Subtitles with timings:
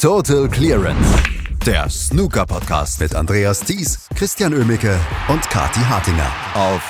[0.00, 1.22] Total Clearance.
[1.66, 6.88] Der Snooker-Podcast mit Andreas Thies, Christian Ömicke und Kati Hartinger auf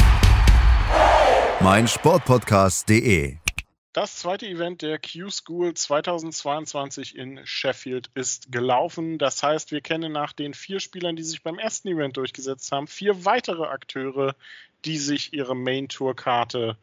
[1.61, 3.37] meinsportpodcast.de.
[3.93, 9.19] Das zweite Event der Q-School 2022 in Sheffield ist gelaufen.
[9.19, 12.87] Das heißt, wir kennen nach den vier Spielern, die sich beim ersten Event durchgesetzt haben,
[12.87, 14.37] vier weitere Akteure,
[14.85, 16.77] die sich ihre Main-Tour-Karte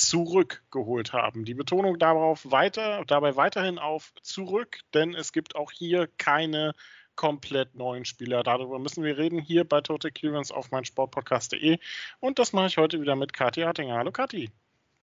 [0.00, 1.44] zurückgeholt haben.
[1.44, 6.74] Die Betonung darauf weiter, dabei weiterhin auf zurück, denn es gibt auch hier keine
[7.16, 8.42] komplett neuen Spieler.
[8.42, 11.78] Darüber müssen wir reden hier bei Total Clearance auf meinsportpodcast.de
[12.18, 13.96] und das mache ich heute wieder mit Kathi Hartinger.
[13.96, 14.50] Hallo Kathi.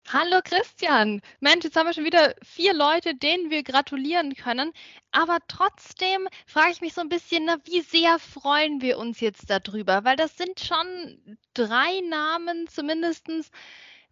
[0.09, 1.21] Hallo Christian.
[1.41, 4.71] Mensch, jetzt haben wir schon wieder vier Leute, denen wir gratulieren können.
[5.11, 9.49] Aber trotzdem frage ich mich so ein bisschen, na, wie sehr freuen wir uns jetzt
[9.49, 10.05] darüber?
[10.05, 13.51] Weil das sind schon drei Namen zumindestens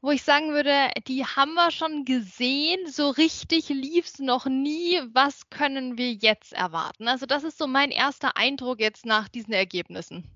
[0.06, 5.02] wo ich sagen würde, die haben wir schon gesehen, so richtig lief es noch nie.
[5.14, 7.08] Was können wir jetzt erwarten?
[7.08, 10.30] Also das ist so mein erster Eindruck jetzt nach diesen Ergebnissen.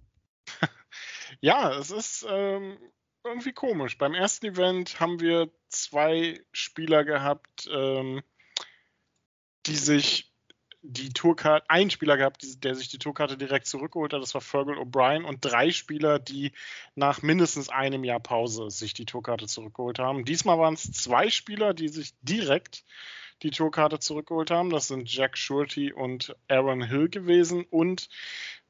[1.42, 2.78] Ja, es ist ähm,
[3.24, 4.00] irgendwie komisch.
[4.00, 8.24] Beim ersten Event haben wir zwei Spieler gehabt, ähm,
[9.68, 10.29] die sich
[10.82, 14.78] die Tourkarte, einen Spieler gehabt, der sich die Tourkarte direkt zurückgeholt hat, das war Fergal
[14.78, 16.54] O'Brien und drei Spieler, die
[16.96, 20.24] nach mindestens einem Jahr Pause sich die Tourkarte zurückgeholt haben.
[20.24, 22.84] Diesmal waren es zwei Spieler, die sich direkt
[23.44, 24.70] die Tourkarte zurückgeholt haben.
[24.70, 28.10] Das sind Jack Shorty und Aaron Hill gewesen und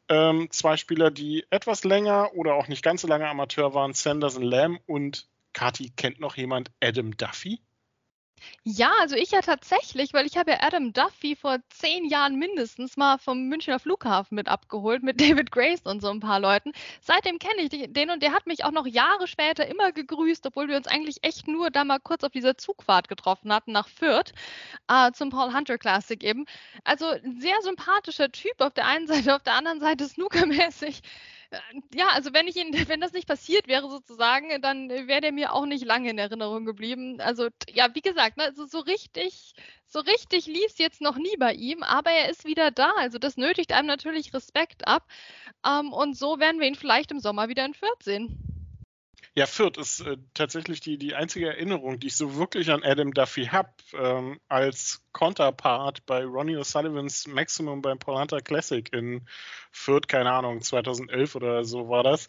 [0.10, 4.44] ähm, zwei Spieler, die etwas länger oder auch nicht ganz so lange Amateur waren, Sanderson
[4.44, 7.60] Lamb und Kati kennt noch jemand Adam Duffy?
[8.64, 12.98] Ja, also ich ja tatsächlich, weil ich habe ja Adam Duffy vor zehn Jahren mindestens
[12.98, 16.72] mal vom Münchner Flughafen mit abgeholt, mit David Grace und so ein paar Leuten.
[17.02, 20.68] Seitdem kenne ich den und der hat mich auch noch Jahre später immer gegrüßt, obwohl
[20.68, 24.34] wir uns eigentlich echt nur da mal kurz auf dieser Zugfahrt getroffen hatten nach Fürth
[24.88, 26.46] äh, zum Paul Hunter Classic eben.
[26.84, 31.02] Also ein sehr sympathischer Typ auf der einen Seite, auf der anderen Seite snookermäßig
[31.94, 35.54] ja, also wenn ich ihn, wenn das nicht passiert wäre sozusagen, dann wäre der mir
[35.54, 37.20] auch nicht lange in Erinnerung geblieben.
[37.22, 39.54] Also ja, wie gesagt, also so richtig,
[39.88, 42.92] so richtig lief es jetzt noch nie bei ihm, aber er ist wieder da.
[42.98, 45.08] Also das nötigt einem natürlich Respekt ab.
[45.66, 48.49] Ähm, und so werden wir ihn vielleicht im Sommer wieder in Fürth sehen.
[49.40, 53.14] Ja, Fürth ist äh, tatsächlich die, die einzige Erinnerung, die ich so wirklich an Adam
[53.14, 59.26] Duffy habe, ähm, als Konterpart bei Ronnie O'Sullivans Maximum beim Hunter Classic in
[59.72, 62.28] Fürth, keine Ahnung, 2011 oder so war das.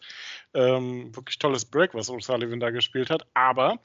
[0.54, 3.26] Ähm, wirklich tolles Break, was O'Sullivan da gespielt hat.
[3.34, 3.80] Aber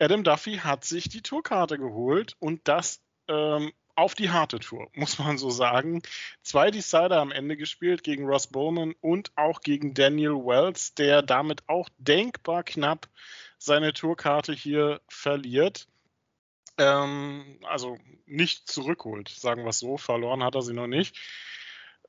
[0.00, 5.18] Adam Duffy hat sich die Tourkarte geholt und das ähm, auf die harte Tour, muss
[5.18, 6.02] man so sagen.
[6.42, 11.68] Zwei Decider am Ende gespielt gegen Ross Bowman und auch gegen Daniel Wells, der damit
[11.68, 13.08] auch denkbar knapp
[13.58, 15.88] seine Tourkarte hier verliert.
[16.76, 19.96] Ähm, also nicht zurückholt, sagen wir es so.
[19.96, 21.16] Verloren hat er sie noch nicht.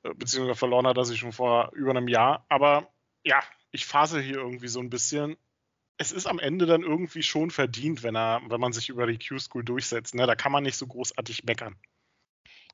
[0.02, 2.44] Äh, beziehungsweise verloren hat er sie schon vor über einem Jahr.
[2.48, 2.90] Aber
[3.24, 5.36] ja, ich phase hier irgendwie so ein bisschen
[5.98, 9.18] es ist am Ende dann irgendwie schon verdient, wenn er, wenn man sich über die
[9.18, 10.14] Q-School durchsetzt.
[10.14, 10.26] Ne?
[10.26, 11.76] Da kann man nicht so großartig meckern.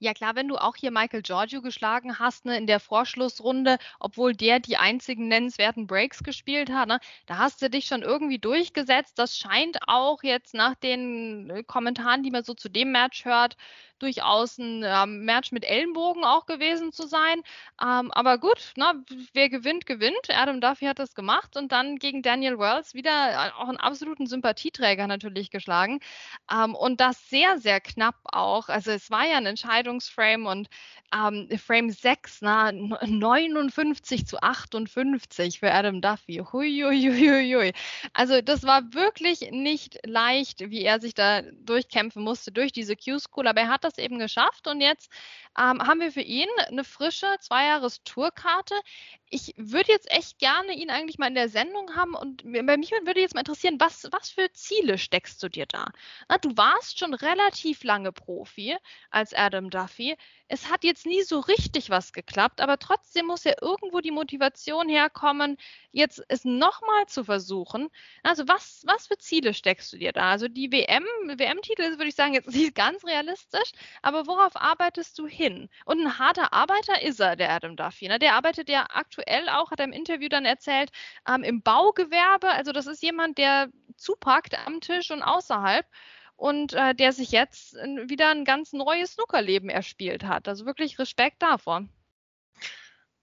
[0.01, 4.35] Ja klar, wenn du auch hier Michael Giorgio geschlagen hast ne, in der Vorschlussrunde, obwohl
[4.35, 9.17] der die einzigen nennenswerten Breaks gespielt hat, ne, da hast du dich schon irgendwie durchgesetzt.
[9.17, 13.57] Das scheint auch jetzt nach den äh, Kommentaren, die man so zu dem Match hört,
[14.03, 17.43] durchaus ein ähm, Match mit Ellenbogen auch gewesen zu sein.
[17.81, 20.29] Ähm, aber gut, ne, wer gewinnt, gewinnt.
[20.29, 24.27] Adam Duffy hat das gemacht und dann gegen Daniel Wells wieder äh, auch einen absoluten
[24.27, 26.01] Sympathieträger natürlich geschlagen.
[26.53, 28.69] Ähm, und das sehr, sehr knapp auch.
[28.69, 30.69] Also es war ja ein Entscheidungsframe und
[31.15, 36.43] ähm, Frame 6, na, 59 zu 58 für Adam Duffy.
[36.53, 37.73] Hui, hui, hui, hui.
[38.15, 43.47] Also das war wirklich nicht leicht, wie er sich da durchkämpfen musste durch diese Q-School,
[43.47, 45.11] aber er hat das das eben geschafft und jetzt
[45.59, 48.75] ähm, haben wir für ihn eine frische Zweijahres-Tourkarte.
[49.31, 52.91] Ich würde jetzt echt gerne ihn eigentlich mal in der Sendung haben und bei mich
[52.91, 55.87] würde jetzt mal interessieren, was, was für Ziele steckst du dir da?
[56.29, 58.77] Na, du warst schon relativ lange Profi
[59.11, 60.17] als Adam Duffy.
[60.53, 64.87] Es hat jetzt nie so richtig was geklappt, aber trotzdem muss ja irgendwo die Motivation
[64.87, 65.57] herkommen,
[65.93, 67.89] jetzt es nochmal zu versuchen.
[68.23, 70.31] Also was, was für Ziele steckst du dir da?
[70.31, 71.05] Also die WM,
[71.39, 73.73] WM-Titel würde ich sagen, jetzt nicht ganz realistisch,
[74.03, 75.71] aber worauf arbeitest du hin?
[75.87, 78.09] Und ein harter Arbeiter ist er, der Adam Duffy.
[78.09, 78.19] Ne?
[78.19, 80.91] Der arbeitet ja aktuell auch, hat er im Interview dann erzählt,
[81.27, 82.51] ähm, im Baugewerbe.
[82.51, 85.87] Also das ist jemand, der zupackt am Tisch und außerhalb
[86.43, 90.49] und äh, der sich jetzt wieder ein ganz neues Snookerleben erspielt hat.
[90.49, 91.85] Also wirklich Respekt davor.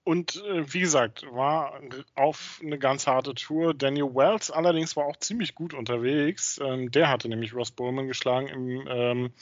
[0.04, 1.78] Und äh, wie gesagt, war
[2.14, 3.74] auf eine ganz harte Tour.
[3.74, 6.58] Daniel Wells allerdings war auch ziemlich gut unterwegs.
[6.64, 9.32] Ähm, der hatte nämlich Ross Bowman geschlagen im ähm,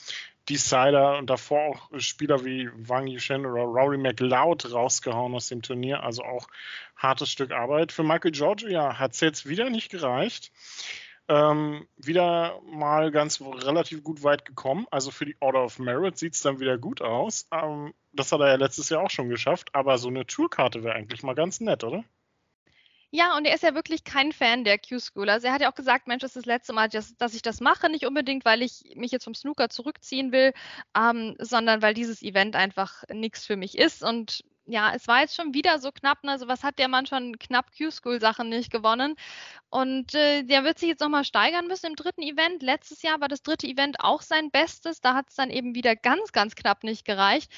[0.49, 6.03] Decider und davor auch Spieler wie Wang Yushen oder Rory McLeod rausgehauen aus dem Turnier.
[6.03, 6.49] Also auch
[6.97, 7.93] hartes Stück Arbeit.
[7.93, 10.51] Für Michael Giorgio ja, hat es jetzt wieder nicht gereicht.
[11.29, 14.87] Ähm, wieder mal ganz relativ gut weit gekommen.
[14.89, 17.47] Also für die Order of Merit sieht es dann wieder gut aus.
[17.51, 19.69] Ähm, das hat er ja letztes Jahr auch schon geschafft.
[19.73, 22.03] Aber so eine Tourkarte wäre eigentlich mal ganz nett, oder?
[23.11, 25.29] Ja, und er ist ja wirklich kein Fan der Q-School.
[25.29, 27.41] Also er hat ja auch gesagt, Mensch, das ist das letzte Mal, dass, dass, ich
[27.41, 27.89] das mache.
[27.89, 30.53] Nicht unbedingt, weil ich mich jetzt vom Snooker zurückziehen will,
[30.95, 34.03] ähm, sondern weil dieses Event einfach nichts für mich ist.
[34.03, 36.23] Und ja, es war jetzt schon wieder so knapp.
[36.23, 36.31] Ne?
[36.31, 39.15] Also was hat der Mann schon knapp Q-School-Sachen nicht gewonnen?
[39.69, 42.61] Und äh, der wird sich jetzt nochmal steigern müssen im dritten Event.
[42.61, 45.01] Letztes Jahr war das dritte Event auch sein Bestes.
[45.01, 47.51] Da hat es dann eben wieder ganz, ganz knapp nicht gereicht.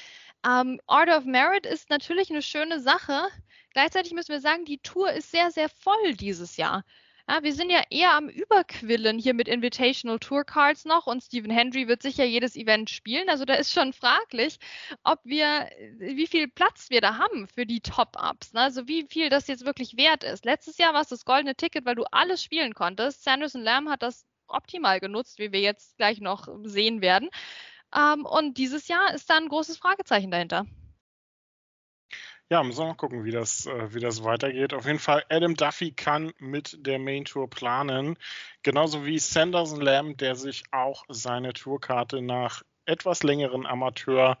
[0.46, 3.28] Ähm, Order of Merit ist natürlich eine schöne Sache.
[3.72, 6.84] Gleichzeitig müssen wir sagen, die Tour ist sehr, sehr voll dieses Jahr.
[7.32, 11.50] Ja, wir sind ja eher am Überquillen hier mit Invitational Tour Cards noch und Stephen
[11.50, 13.30] Hendry wird sicher jedes Event spielen.
[13.30, 14.58] Also da ist schon fraglich,
[15.02, 18.52] ob wir, wie viel Platz wir da haben für die Top-Ups.
[18.52, 18.60] Ne?
[18.60, 20.44] Also wie viel das jetzt wirklich wert ist.
[20.44, 23.24] Letztes Jahr war es das goldene Ticket, weil du alles spielen konntest.
[23.24, 27.30] Sanderson Lamb hat das optimal genutzt, wie wir jetzt gleich noch sehen werden.
[27.96, 30.66] Ähm, und dieses Jahr ist da ein großes Fragezeichen dahinter.
[32.50, 34.74] Ja, müssen wir mal gucken, wie das, äh, wie das weitergeht.
[34.74, 38.18] Auf jeden Fall, Adam Duffy kann mit der Main Tour planen.
[38.62, 44.36] Genauso wie Sanderson Lamb, der sich auch seine Tourkarte nach etwas längeren Amateurjahren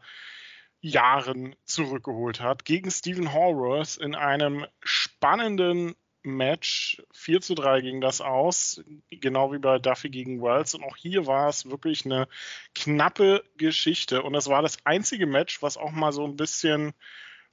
[1.64, 2.64] zurückgeholt hat.
[2.64, 7.02] Gegen Stephen Hallworth in einem spannenden Match.
[7.12, 10.74] 4 zu 3 ging das aus, genau wie bei Duffy gegen Wells.
[10.74, 12.28] Und auch hier war es wirklich eine
[12.74, 14.22] knappe Geschichte.
[14.22, 16.92] Und es war das einzige Match, was auch mal so ein bisschen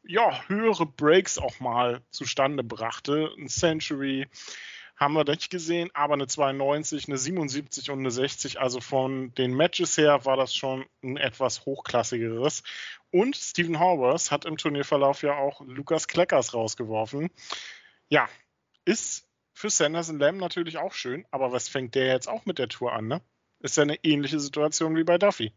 [0.04, 3.32] ja, höhere Breaks auch mal zustande brachte.
[3.38, 4.28] Ein Century
[4.96, 8.60] haben wir nicht gesehen, aber eine 92, eine 77 und eine 60.
[8.60, 12.64] Also von den Matches her war das schon ein etwas hochklassigeres.
[13.12, 17.30] Und Stephen Horvath hat im Turnierverlauf ja auch Lukas Kleckers rausgeworfen.
[18.10, 18.28] Ja,
[18.84, 22.68] ist für Sanderson Lamb natürlich auch schön, aber was fängt der jetzt auch mit der
[22.68, 23.22] Tour an, ne?
[23.60, 25.54] Ist ja eine ähnliche Situation wie bei Duffy.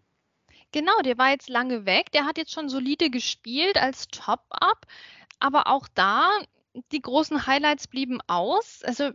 [0.72, 2.10] Genau, der war jetzt lange weg.
[2.12, 4.86] Der hat jetzt schon solide gespielt als Top-Up.
[5.38, 6.30] Aber auch da,
[6.92, 8.82] die großen Highlights blieben aus.
[8.82, 9.10] Also,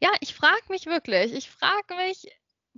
[0.00, 2.26] ja, ich frage mich wirklich, ich frage mich,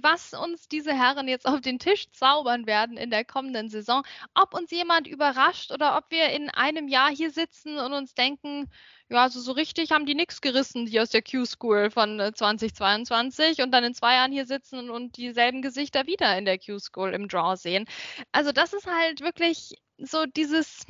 [0.03, 4.03] was uns diese Herren jetzt auf den Tisch zaubern werden in der kommenden Saison.
[4.35, 8.71] Ob uns jemand überrascht oder ob wir in einem Jahr hier sitzen und uns denken,
[9.11, 13.63] ja, also so richtig haben die nichts gerissen, die aus der Q-School von 2022 äh,
[13.63, 17.29] und dann in zwei Jahren hier sitzen und dieselben Gesichter wieder in der Q-School im
[17.29, 17.87] Draw sehen.
[18.33, 20.85] Also das ist halt wirklich so dieses,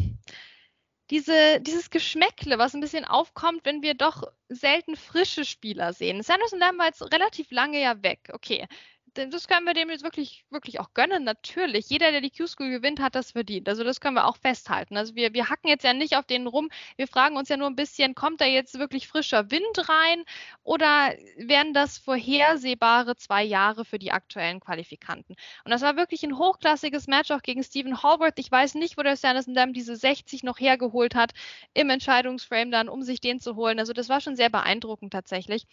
[1.10, 6.22] diese, dieses Geschmäckle, was ein bisschen aufkommt, wenn wir doch selten frische Spieler sehen.
[6.22, 8.30] Sanderson Lamb war jetzt relativ lange ja weg.
[8.32, 8.66] Okay,
[9.14, 11.88] das können wir dem jetzt wirklich, wirklich auch gönnen, natürlich.
[11.88, 13.68] Jeder, der die Q-School gewinnt, hat das verdient.
[13.68, 14.96] Also das können wir auch festhalten.
[14.96, 16.68] Also wir, wir hacken jetzt ja nicht auf den rum.
[16.96, 20.24] Wir fragen uns ja nur ein bisschen, kommt da jetzt wirklich frischer Wind rein
[20.62, 25.36] oder wären das vorhersehbare zwei Jahre für die aktuellen Qualifikanten?
[25.64, 28.38] Und das war wirklich ein hochklassiges Match auch gegen Stephen Hallworth.
[28.38, 31.32] Ich weiß nicht, wo der Sanderson Dam diese 60 noch hergeholt hat
[31.74, 33.78] im Entscheidungsframe dann, um sich den zu holen.
[33.78, 35.66] Also das war schon sehr beeindruckend tatsächlich.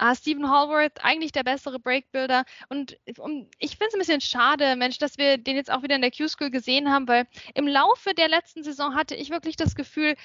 [0.00, 2.77] Uh, Stephen Hallworth, eigentlich der bessere Breakbuilder und
[3.18, 6.02] und ich finde es ein bisschen schade, Mensch, dass wir den jetzt auch wieder in
[6.02, 10.16] der Q-School gesehen haben, weil im Laufe der letzten Saison hatte ich wirklich das Gefühl,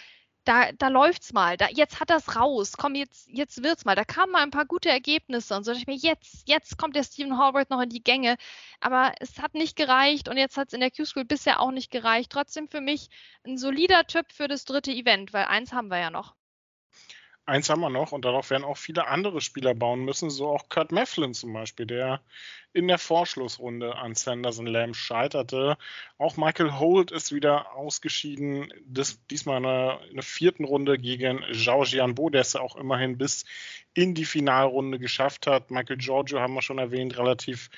[0.45, 3.95] da, da läuft's mal, da, jetzt hat das raus, komm, jetzt, jetzt wird's mal.
[3.95, 5.71] Da kamen mal ein paar gute Ergebnisse und so.
[5.71, 8.35] Ich mir, jetzt, jetzt kommt der Stephen Hallworth noch in die Gänge.
[8.81, 11.91] Aber es hat nicht gereicht und jetzt hat es in der Q-School bisher auch nicht
[11.91, 12.31] gereicht.
[12.31, 13.09] Trotzdem für mich
[13.45, 16.35] ein solider Typ für das dritte Event, weil eins haben wir ja noch.
[17.45, 20.69] Eins haben wir noch und darauf werden auch viele andere Spieler bauen müssen, so auch
[20.69, 22.21] Kurt Mefflin zum Beispiel, der
[22.71, 25.77] in der Vorschlussrunde an Sanderson Lamb scheiterte.
[26.17, 29.57] Auch Michael Holt ist wieder ausgeschieden, das, diesmal
[30.09, 33.43] in der, vierten Runde gegen Zhao Jianbo, der es auch immerhin bis
[33.93, 35.69] in die Finalrunde geschafft hat.
[35.69, 37.69] Michael Giorgio haben wir schon erwähnt, relativ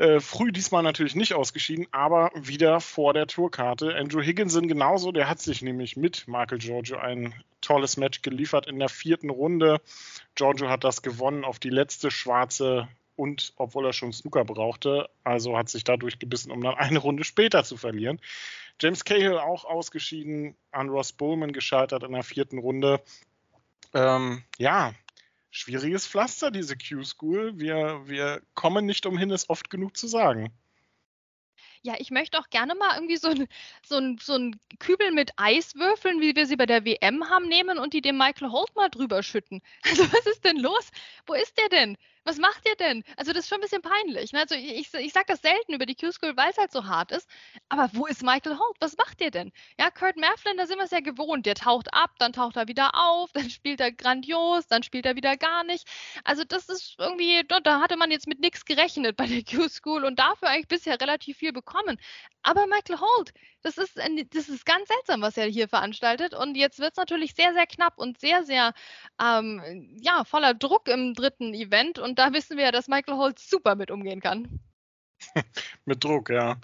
[0.00, 3.94] äh, früh diesmal natürlich nicht ausgeschieden, aber wieder vor der Tourkarte.
[3.94, 8.78] Andrew Higginson genauso, der hat sich nämlich mit Michael Giorgio ein tolles Match geliefert in
[8.78, 9.82] der vierten Runde.
[10.36, 15.58] Giorgio hat das gewonnen auf die letzte schwarze und obwohl er schon Snooker brauchte, also
[15.58, 18.22] hat sich dadurch gebissen, um dann eine Runde später zu verlieren.
[18.80, 23.02] James Cahill auch ausgeschieden, an Ross Bowman gescheitert in der vierten Runde.
[23.92, 24.94] Ähm, ja,
[25.50, 27.58] schwieriges Pflaster, diese Q-School.
[27.58, 30.52] Wir, wir kommen nicht umhin, es oft genug zu sagen.
[31.82, 33.48] Ja, ich möchte auch gerne mal irgendwie so ein,
[33.82, 37.94] so, so ein Kübel mit Eiswürfeln, wie wir sie bei der WM haben, nehmen und
[37.94, 39.62] die dem Michael Holt mal drüber schütten.
[39.84, 40.90] Also was ist denn los?
[41.26, 41.96] Wo ist der denn?
[42.24, 43.02] Was macht ihr denn?
[43.16, 44.32] Also das ist schon ein bisschen peinlich.
[44.32, 44.40] Ne?
[44.40, 47.28] Also ich, ich sage das selten über die Q-School, weil es halt so hart ist.
[47.68, 48.76] Aber wo ist Michael Holt?
[48.80, 49.52] Was macht ihr denn?
[49.78, 51.46] Ja, Kurt Mafflin, da sind wir es ja gewohnt.
[51.46, 55.16] Der taucht ab, dann taucht er wieder auf, dann spielt er grandios, dann spielt er
[55.16, 55.88] wieder gar nicht.
[56.24, 60.18] Also das ist irgendwie, da hatte man jetzt mit nichts gerechnet bei der Q-School und
[60.18, 61.98] dafür eigentlich bisher relativ viel bekommen.
[62.42, 66.34] Aber Michael Holt, das ist, das ist ganz seltsam, was er hier veranstaltet.
[66.34, 68.72] Und jetzt wird es natürlich sehr, sehr knapp und sehr, sehr
[69.20, 71.98] ähm, ja, voller Druck im dritten Event.
[71.98, 74.60] Und da wissen wir ja, dass Michael Holt super mit umgehen kann.
[75.84, 76.56] mit Druck, ja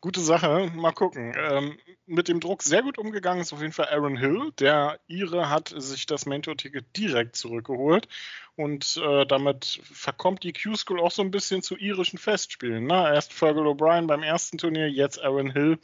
[0.00, 0.70] gute Sache.
[0.74, 1.34] Mal gucken.
[1.36, 4.52] Ähm, mit dem Druck sehr gut umgegangen ist auf jeden Fall Aaron Hill.
[4.58, 8.08] Der Ire hat sich das Mentor-Ticket direkt zurückgeholt
[8.56, 12.86] und äh, damit verkommt die Q-School auch so ein bisschen zu irischen Festspielen.
[12.86, 13.12] Ne?
[13.14, 15.78] Erst Fergal O'Brien beim ersten Turnier, jetzt Aaron Hill.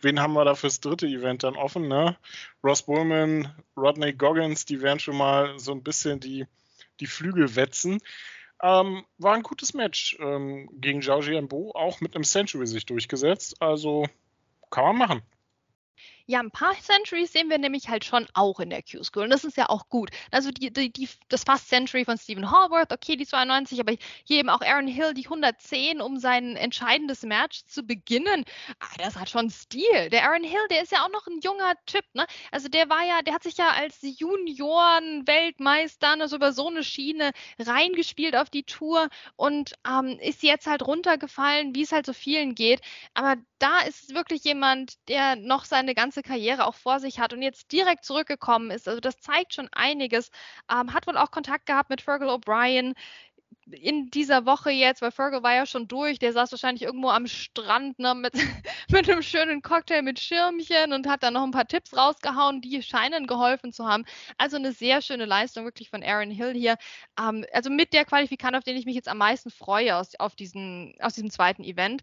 [0.00, 1.88] Wen haben wir da fürs dritte Event dann offen?
[1.88, 2.16] Ne?
[2.62, 6.46] Ross Bullman, Rodney Goggins, die werden schon mal so ein bisschen die,
[7.00, 8.00] die Flügel wetzen.
[8.62, 13.60] Ähm, war ein gutes Match ähm, gegen Zhao Jianbo, auch mit einem Century sich durchgesetzt.
[13.60, 14.06] Also
[14.70, 15.22] kann man machen.
[16.26, 19.24] Ja, ein paar Centuries sehen wir nämlich halt schon auch in der Q-School.
[19.24, 20.10] Und das ist ja auch gut.
[20.30, 24.38] Also die, die, die, das Fast Century von Stephen Hallworth, okay, die 92, aber hier
[24.38, 28.44] eben auch Aaron Hill, die 110, um sein entscheidendes Match zu beginnen.
[28.80, 30.10] Ah, das hat schon Stil.
[30.10, 32.26] Der Aaron Hill, der ist ja auch noch ein junger Typ, ne?
[32.50, 37.32] Also der war ja, der hat sich ja als Junioren-Weltmeister also über so eine Schiene
[37.58, 42.54] reingespielt auf die Tour und ähm, ist jetzt halt runtergefallen, wie es halt so vielen
[42.54, 42.80] geht.
[43.14, 47.32] Aber da ist wirklich jemand, der noch seine ganze ganze Karriere auch vor sich hat
[47.32, 48.86] und jetzt direkt zurückgekommen ist.
[48.86, 50.30] Also das zeigt schon einiges.
[50.70, 52.94] Ähm, hat wohl auch Kontakt gehabt mit Fergal O'Brien
[53.70, 57.26] in dieser Woche jetzt, weil Fergal war ja schon durch, der saß wahrscheinlich irgendwo am
[57.26, 58.34] Strand ne, mit,
[58.90, 62.82] mit einem schönen Cocktail mit Schirmchen und hat dann noch ein paar Tipps rausgehauen, die
[62.82, 64.04] scheinen geholfen zu haben.
[64.36, 66.76] Also eine sehr schöne Leistung wirklich von Aaron Hill hier.
[67.18, 70.34] Ähm, also mit der Qualifikant, auf den ich mich jetzt am meisten freue aus, auf
[70.34, 72.02] diesen, aus diesem zweiten Event.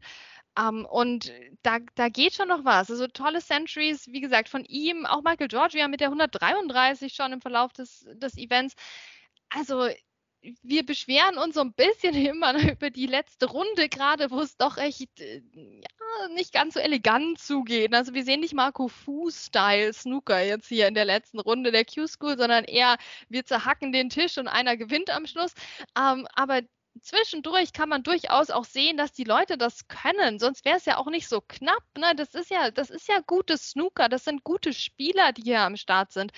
[0.59, 1.31] Um, ähm, und
[1.63, 2.91] da, da geht schon noch was.
[2.91, 7.41] Also tolle Centuries, wie gesagt, von ihm, auch Michael Georgia mit der 133 schon im
[7.41, 8.75] Verlauf des, des Events.
[9.49, 9.89] Also
[10.63, 14.77] wir beschweren uns so ein bisschen immer über die letzte Runde, gerade wo es doch
[14.77, 17.93] echt äh, ja, nicht ganz so elegant zugeht.
[17.93, 22.37] Also wir sehen nicht Marco Fu-Style Snooker jetzt hier in der letzten Runde der Q-School,
[22.37, 22.97] sondern eher
[23.29, 25.53] wir zerhacken den Tisch und einer gewinnt am Schluss.
[25.97, 26.61] Ähm, aber
[27.01, 30.39] zwischendurch kann man durchaus auch sehen, dass die Leute das können.
[30.39, 31.83] Sonst wäre es ja auch nicht so knapp.
[31.97, 32.13] Ne?
[32.15, 34.09] Das ist ja, das ist ja gutes Snooker.
[34.09, 36.31] Das sind gute Spieler, die hier am Start sind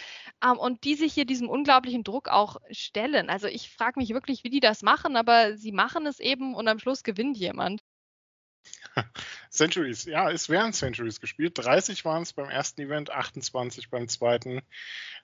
[0.43, 3.29] ähm, und die sich hier diesem unglaublichen Druck auch stellen.
[3.29, 6.67] Also ich frage mich wirklich, wie die das machen, aber sie machen es eben und
[6.67, 7.81] am Schluss gewinnt jemand.
[9.51, 11.57] Centuries, ja, es werden Centuries gespielt.
[11.57, 14.61] 30 waren es beim ersten Event, 28 beim zweiten.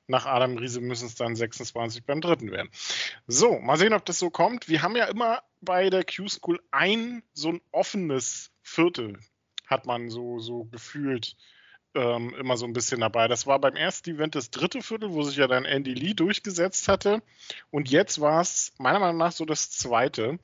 [0.06, 2.70] Nach Adam Riese müssen es dann 26 beim dritten werden.
[3.26, 4.68] So, mal sehen, ob das so kommt.
[4.68, 9.18] Wir haben ja immer bei der Q-School ein so ein offenes Viertel,
[9.66, 11.38] hat man so, so gefühlt
[11.96, 13.30] ähm, immer so ein bisschen dabei.
[13.30, 16.90] Das war beim ersten Event das dritte Viertel, wo sich ja dann Andy Lee durchgesetzt
[16.90, 17.22] hatte.
[17.72, 20.38] Und jetzt war es meiner Meinung nach so das zweite.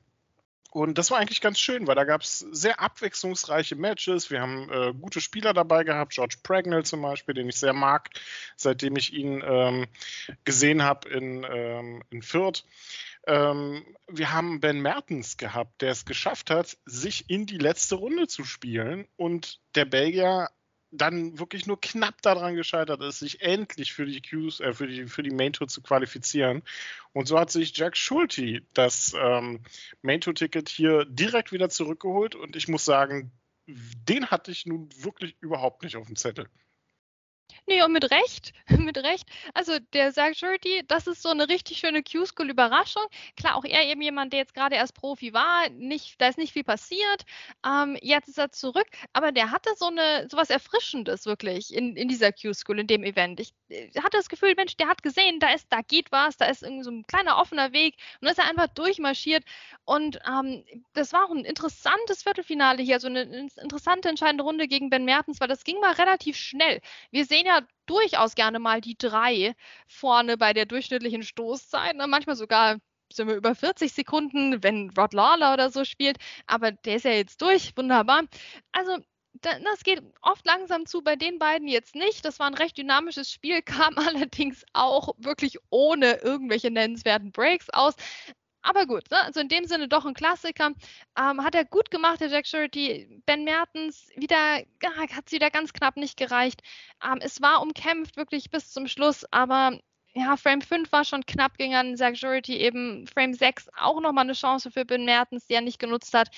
[0.74, 4.32] Und das war eigentlich ganz schön, weil da gab es sehr abwechslungsreiche Matches.
[4.32, 8.10] Wir haben äh, gute Spieler dabei gehabt, George Pragnell zum Beispiel, den ich sehr mag,
[8.56, 9.86] seitdem ich ihn ähm,
[10.42, 12.64] gesehen habe in, ähm, in Fürth.
[13.28, 18.26] Ähm, wir haben Ben Mertens gehabt, der es geschafft hat, sich in die letzte Runde
[18.26, 19.06] zu spielen.
[19.14, 20.50] Und der Belgier
[20.96, 25.06] dann wirklich nur knapp daran gescheitert ist, sich endlich für die Qs, äh, für die,
[25.06, 26.62] für die Main Tour zu qualifizieren.
[27.12, 29.60] Und so hat sich Jack Schulte das ähm,
[30.02, 32.34] Main Tour Ticket hier direkt wieder zurückgeholt.
[32.34, 33.32] Und ich muss sagen,
[33.66, 36.48] den hatte ich nun wirklich überhaupt nicht auf dem Zettel.
[37.66, 39.26] Nee, und mit Recht, mit Recht.
[39.54, 43.04] Also der sagt Shirty, das ist so eine richtig schöne Q-School-Überraschung.
[43.36, 46.52] Klar, auch er eben jemand, der jetzt gerade erst Profi war, nicht, da ist nicht
[46.52, 47.24] viel passiert.
[47.66, 51.96] Ähm, jetzt ist er zurück, aber der hatte so eine, so was Erfrischendes wirklich in,
[51.96, 53.40] in dieser Q-School, in dem Event.
[53.40, 56.46] Ich, ich hatte das Gefühl, Mensch, der hat gesehen, da ist, da geht was, da
[56.46, 59.44] ist irgendwie so ein kleiner offener Weg und dann ist er einfach durchmarschiert.
[59.84, 64.90] Und ähm, das war auch ein interessantes Viertelfinale hier, so eine interessante entscheidende Runde gegen
[64.90, 66.80] Ben Mertens, weil das ging mal relativ schnell.
[67.10, 69.54] Wir sehen ja durchaus gerne mal die drei
[69.88, 71.96] vorne bei der durchschnittlichen Stoßzeit.
[71.96, 72.06] Ne?
[72.06, 72.78] Manchmal sogar
[73.12, 76.18] sind wir über 40 Sekunden, wenn Rod Lawler oder so spielt.
[76.46, 77.76] Aber der ist ja jetzt durch.
[77.76, 78.24] Wunderbar.
[78.72, 78.98] Also
[79.40, 82.24] das geht oft langsam zu, bei den beiden jetzt nicht.
[82.24, 87.94] Das war ein recht dynamisches Spiel, kam allerdings auch wirklich ohne irgendwelche nennenswerten Breaks aus.
[88.64, 89.22] Aber gut, ne?
[89.22, 90.72] also in dem Sinne doch ein Klassiker.
[91.18, 93.20] Ähm, hat er gut gemacht, der Jack Surety.
[93.26, 96.62] Ben Mertens wieder, ja, hat es wieder ganz knapp nicht gereicht.
[97.04, 99.78] Ähm, es war umkämpft wirklich bis zum Schluss, aber
[100.14, 104.24] ja, Frame 5 war schon knapp gegen einen Zach Jurity, eben Frame 6 auch nochmal
[104.24, 106.30] eine Chance für Ben Mertens, die er nicht genutzt hat.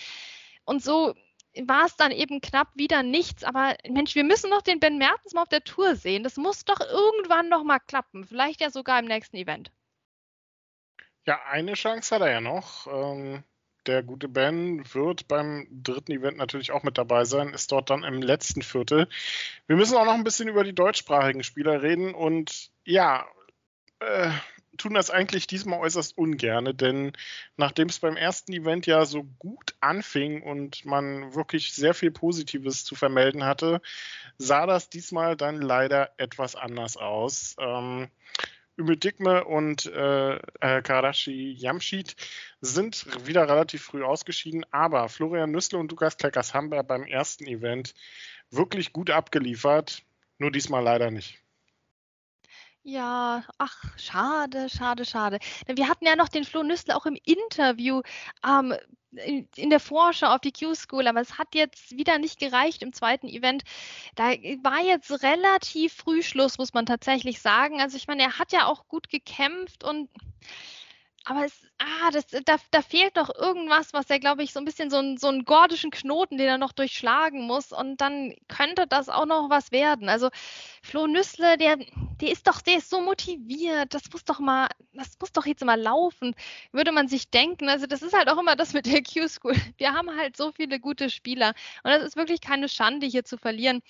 [0.65, 1.15] Und so
[1.63, 3.45] war es dann eben knapp wieder nichts.
[3.45, 6.25] Aber Mensch, wir müssen doch den Ben Mertens mal auf der Tour sehen.
[6.25, 8.25] Das muss doch irgendwann noch mal klappen.
[8.25, 9.71] Vielleicht ja sogar im nächsten Event.
[11.27, 12.87] Ja, eine Chance hat er ja noch.
[12.87, 13.43] Ähm,
[13.87, 18.05] der gute Ben wird beim dritten Event natürlich auch mit dabei sein, ist dort dann
[18.05, 19.09] im letzten Viertel.
[19.67, 23.27] Wir müssen auch noch ein bisschen über die deutschsprachigen Spieler reden und ja,
[24.01, 24.31] äh,
[24.77, 27.13] tun das eigentlich diesmal äußerst ungerne, denn
[27.57, 32.85] nachdem es beim ersten Event ja so gut anfing und man wirklich sehr viel Positives
[32.85, 33.81] zu vermelden hatte,
[34.39, 37.57] sah das diesmal dann leider etwas anders aus.
[37.59, 38.11] Ähm,
[38.79, 42.17] Ümedikme und äh, äh, Karashi Yamshid
[42.61, 47.95] sind wieder relativ früh ausgeschieden, aber Florian Nüssle und Lukas Kleckers haben beim ersten Event
[48.51, 50.03] wirklich gut abgeliefert,
[50.39, 51.43] nur diesmal leider nicht.
[52.89, 55.41] Ja, ach, schade, schade, schade.
[55.67, 58.03] Wir hatten ja noch den Flo Nüssle auch im Interview
[58.47, 58.75] ähm,
[59.11, 62.93] in, in, der Vorschau auf die Q-School, aber es hat jetzt wieder nicht gereicht im
[62.93, 63.65] zweiten Event.
[64.15, 64.27] Da
[64.63, 67.81] war jetzt relativ früh Schluss, muss man tatsächlich sagen.
[67.81, 70.09] Also ich meine, er hat ja auch gut gekämpft und
[71.29, 74.65] aber es, ah, das, da, da fehlt doch irgendwas, was er, glaube ich, so ein
[74.65, 77.73] bisschen so, ein, so einen gordischen Knoten, den er noch durchschlagen muss.
[77.73, 80.09] Und dann könnte das auch noch was werden.
[80.09, 80.31] Also
[80.85, 81.79] Flo Nüssle, der,
[82.21, 83.93] der ist doch, der ist so motiviert.
[83.93, 86.33] Das muss doch mal, das muss doch jetzt mal laufen,
[86.71, 87.69] würde man sich denken.
[87.69, 89.57] Also das ist halt auch immer das mit der Q-School.
[89.79, 91.55] Wir haben halt so viele gute Spieler.
[91.83, 93.83] Und das ist wirklich keine Schande, hier zu verlieren.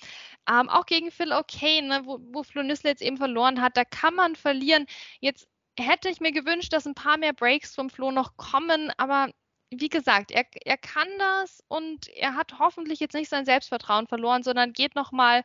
[0.49, 3.85] Ähm, auch gegen Phil O'Kane, ne, wo, wo Flo Nüssle jetzt eben verloren hat, da
[3.85, 4.87] kann man verlieren.
[5.19, 5.47] Jetzt
[5.79, 9.31] hätte ich mir gewünscht, dass ein paar mehr Breaks vom Flo noch kommen, aber
[9.69, 14.43] wie gesagt, er, er kann das und er hat hoffentlich jetzt nicht sein Selbstvertrauen verloren,
[14.43, 15.43] sondern geht nochmal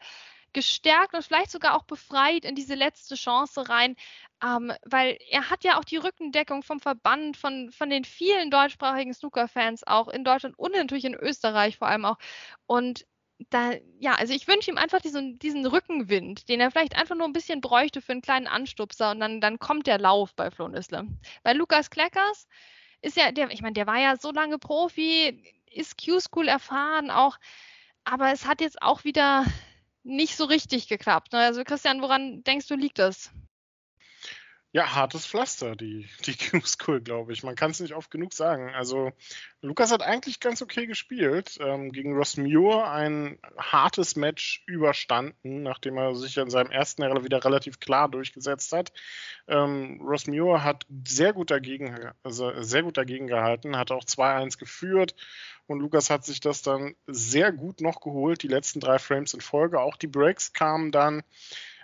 [0.52, 3.96] gestärkt und vielleicht sogar auch befreit in diese letzte Chance rein,
[4.44, 9.14] ähm, weil er hat ja auch die Rückendeckung vom Verband, von, von den vielen deutschsprachigen
[9.14, 12.18] Snooker-Fans auch in Deutschland und natürlich in Österreich vor allem auch.
[12.66, 13.06] Und
[13.50, 17.26] da, ja, also ich wünsche ihm einfach diesen, diesen Rückenwind, den er vielleicht einfach nur
[17.26, 20.68] ein bisschen bräuchte für einen kleinen Anstupser und dann, dann kommt der Lauf bei Flo
[20.68, 21.06] Nüssle.
[21.42, 22.46] Bei Lukas Kleckers
[23.00, 27.38] ist ja, der, ich meine, der war ja so lange Profi, ist Q-School erfahren auch,
[28.04, 29.44] aber es hat jetzt auch wieder
[30.02, 31.32] nicht so richtig geklappt.
[31.32, 31.40] Ne?
[31.40, 33.30] Also Christian, woran denkst du, liegt das?
[34.74, 37.42] Ja, hartes Pflaster, die, die Q-School, glaube ich.
[37.42, 38.70] Man kann es nicht oft genug sagen.
[38.70, 39.12] Also,
[39.60, 41.58] Lukas hat eigentlich ganz okay gespielt.
[41.60, 47.22] Ähm, gegen Ross Muir ein hartes Match überstanden, nachdem er sich in seinem ersten Jahr
[47.22, 48.94] wieder relativ klar durchgesetzt hat.
[49.46, 54.58] Ähm, Ross Muir hat sehr gut dagegen, also sehr gut dagegen gehalten, hat auch 2-1
[54.58, 55.14] geführt.
[55.66, 59.42] Und Lukas hat sich das dann sehr gut noch geholt, die letzten drei Frames in
[59.42, 59.80] Folge.
[59.80, 61.22] Auch die Breaks kamen dann.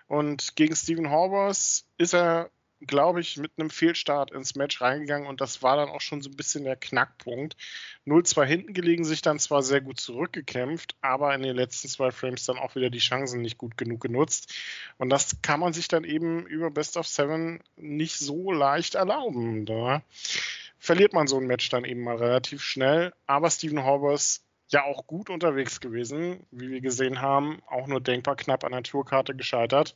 [0.06, 2.50] Und gegen Stephen Horbers ist er
[2.86, 6.30] glaube ich, mit einem Fehlstart ins Match reingegangen und das war dann auch schon so
[6.30, 7.56] ein bisschen der Knackpunkt.
[8.06, 12.44] 0-2 hinten gelegen, sich dann zwar sehr gut zurückgekämpft, aber in den letzten zwei Frames
[12.44, 14.54] dann auch wieder die Chancen nicht gut genug genutzt.
[14.96, 19.66] Und das kann man sich dann eben über Best of Seven nicht so leicht erlauben.
[19.66, 20.02] Da
[20.78, 23.12] verliert man so ein Match dann eben mal relativ schnell.
[23.26, 28.36] Aber Stephen Horbers ja auch gut unterwegs gewesen, wie wir gesehen haben, auch nur denkbar
[28.36, 29.94] knapp an der Tourkarte gescheitert.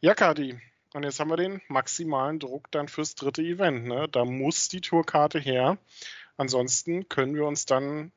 [0.00, 0.58] Ja, Kadi,
[0.94, 3.86] und jetzt haben wir den maximalen Druck dann fürs dritte Event.
[3.86, 4.08] Ne?
[4.08, 5.78] Da muss die Tourkarte her.
[6.36, 8.12] Ansonsten können wir uns dann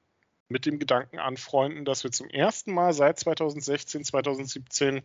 [0.47, 5.01] mit dem Gedanken anfreunden, dass wir zum ersten Mal seit 2016, 2017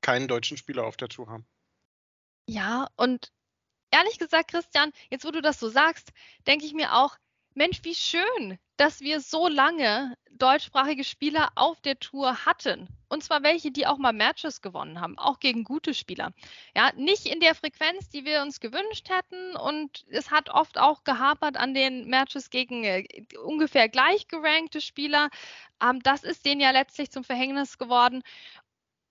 [0.00, 1.46] keinen deutschen Spieler auf der Tour haben.
[2.48, 3.32] Ja, und
[3.90, 6.12] ehrlich gesagt, Christian, jetzt wo du das so sagst,
[6.46, 7.16] denke ich mir auch,
[7.56, 12.86] Mensch, wie schön, dass wir so lange deutschsprachige Spieler auf der Tour hatten.
[13.08, 16.32] Und zwar welche, die auch mal Matches gewonnen haben, auch gegen gute Spieler.
[16.76, 19.56] Ja, nicht in der Frequenz, die wir uns gewünscht hätten.
[19.56, 23.06] Und es hat oft auch gehapert an den Matches gegen äh,
[23.42, 25.30] ungefähr gleich gerankte Spieler.
[25.82, 28.22] Ähm, das ist denen ja letztlich zum Verhängnis geworden.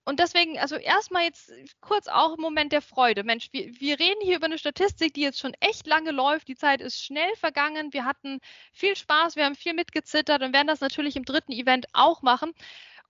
[0.07, 3.23] Und deswegen, also erstmal jetzt kurz auch ein Moment der Freude.
[3.23, 6.47] Mensch, wir, wir reden hier über eine Statistik, die jetzt schon echt lange läuft.
[6.47, 7.91] Die Zeit ist schnell vergangen.
[7.91, 8.39] Wir hatten
[8.71, 12.53] viel Spaß, wir haben viel mitgezittert und werden das natürlich im dritten Event auch machen.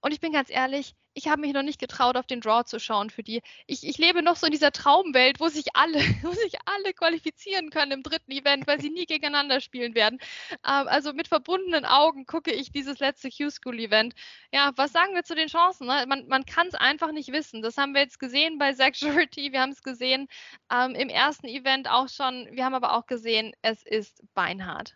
[0.06, 2.80] Und ich bin ganz ehrlich, ich habe mich noch nicht getraut, auf den Draw zu
[2.80, 3.42] schauen für die.
[3.66, 7.72] Ich, ich lebe noch so in dieser Traumwelt, wo sich alle, wo sich alle qualifizieren
[7.72, 10.20] können im dritten Event, weil sie nie gegeneinander spielen werden.
[10.64, 14.14] Ähm, also mit verbundenen Augen gucke ich dieses letzte Q-School-Event.
[14.54, 15.88] Ja, was sagen wir zu den Chancen?
[15.88, 16.06] Ne?
[16.08, 17.64] Man, man kann es einfach nicht wissen.
[17.64, 20.28] Das haben wir jetzt gesehen bei Zach Surety, wir haben es gesehen
[20.72, 22.48] ähm, im ersten Event auch schon.
[22.52, 24.96] Wir haben aber auch gesehen, es ist beinhart.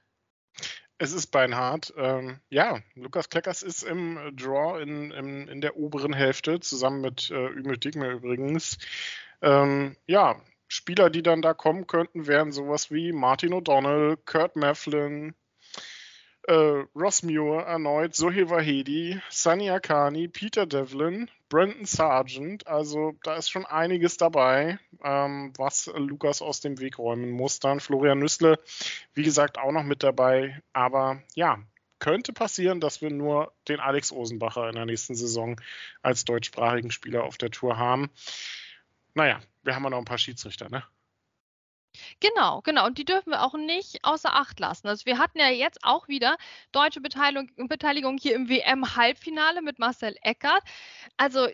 [1.01, 1.93] Es ist beinhart.
[1.97, 7.31] Ähm, ja, Lukas Kleckers ist im Draw in, in, in der oberen Hälfte, zusammen mit
[7.31, 8.77] äh, Ümit Digmer übrigens.
[9.41, 15.33] Ähm, ja, Spieler, die dann da kommen könnten, wären sowas wie Martin O'Donnell, Kurt Mefflin,
[16.43, 22.67] äh, Ross Muir erneut, Sohil Wahedi, Sunny Akani, Peter Devlin, Brandon Sargent.
[22.67, 27.59] Also da ist schon einiges dabei, ähm, was Lukas aus dem Weg räumen muss.
[27.59, 28.59] Dann Florian Nüssle,
[29.13, 30.61] wie gesagt, auch noch mit dabei.
[30.71, 31.59] Aber ja,
[31.99, 35.59] könnte passieren, dass wir nur den Alex Osenbacher in der nächsten Saison
[36.01, 38.09] als deutschsprachigen Spieler auf der Tour haben.
[39.13, 40.83] Naja, wir haben ja noch ein paar Schiedsrichter, ne?
[42.19, 42.85] Genau, genau.
[42.85, 44.87] Und die dürfen wir auch nicht außer Acht lassen.
[44.87, 46.37] Also wir hatten ja jetzt auch wieder
[46.71, 50.63] deutsche Beteiligung, Beteiligung hier im WM-Halbfinale mit Marcel Eckert.
[51.17, 51.47] Also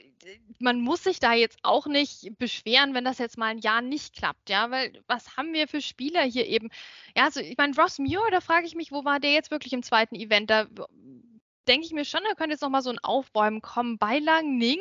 [0.59, 4.15] man muss sich da jetzt auch nicht beschweren, wenn das jetzt mal ein Jahr nicht
[4.15, 6.69] klappt, ja, weil was haben wir für Spieler hier eben?
[7.15, 9.73] Ja, also ich meine, Ross Muir, da frage ich mich, wo war der jetzt wirklich
[9.73, 10.49] im zweiten Event?
[10.49, 10.67] Da
[11.67, 13.97] denke ich mir schon, da könnte jetzt noch mal so ein Aufbäumen kommen.
[13.97, 14.79] Bei Ning,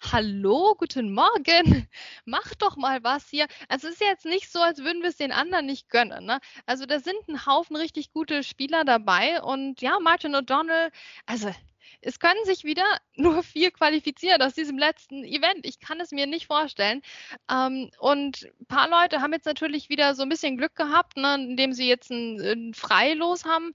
[0.00, 1.88] hallo, guten Morgen,
[2.24, 3.46] mach doch mal was hier.
[3.68, 6.26] Also es ist jetzt nicht so, als würden wir es den anderen nicht gönnen.
[6.26, 6.40] Ne?
[6.66, 10.90] Also da sind ein Haufen richtig gute Spieler dabei und ja, Martin O'Donnell,
[11.26, 11.50] also
[12.02, 12.84] es können sich wieder
[13.16, 15.64] nur vier qualifizieren aus diesem letzten Event.
[15.64, 17.02] Ich kann es mir nicht vorstellen.
[17.50, 21.34] Ähm, und ein paar Leute haben jetzt natürlich wieder so ein bisschen Glück gehabt, ne,
[21.34, 23.72] indem sie jetzt ein, ein Freilos haben.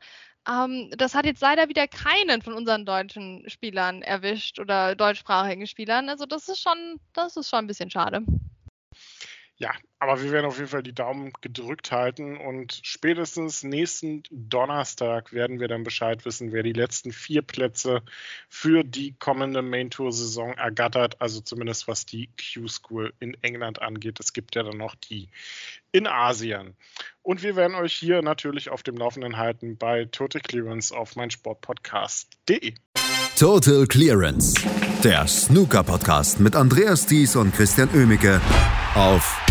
[0.48, 6.10] Ähm, das hat jetzt leider wieder keinen von unseren deutschen Spielern erwischt oder deutschsprachigen Spielern.
[6.10, 8.24] Also das ist schon, das ist schon ein bisschen schade.
[9.58, 15.32] Ja, aber wir werden auf jeden Fall die Daumen gedrückt halten und spätestens nächsten Donnerstag
[15.32, 18.02] werden wir dann Bescheid wissen, wer die letzten vier Plätze
[18.50, 21.22] für die kommende Main Tour Saison ergattert.
[21.22, 24.20] Also zumindest was die Q-School in England angeht.
[24.20, 25.30] Es gibt ja dann noch die
[25.92, 26.74] in Asien.
[27.22, 32.74] Und wir werden euch hier natürlich auf dem Laufenden halten bei Total Clearance auf meinsportpodcast.de.
[33.38, 34.56] Total Clearance,
[35.04, 38.42] der Snooker-Podcast mit Andreas Thies und Christian Oemicke
[38.96, 39.51] auf